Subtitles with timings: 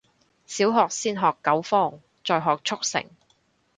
[0.47, 3.05] 小學先學九方，再學速成